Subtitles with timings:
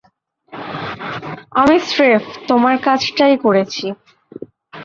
[1.51, 3.85] আমি স্রেফ তোমার কাজটাই করেছি।